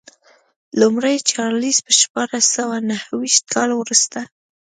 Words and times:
لومړی 0.79 1.15
چارلېز 1.31 1.77
په 1.85 1.91
شپاړس 1.99 2.45
سوه 2.55 2.75
نهویشت 2.89 3.43
کال 3.53 3.69
وروسته. 3.75 4.19